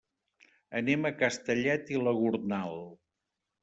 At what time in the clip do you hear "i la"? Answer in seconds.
1.97-2.17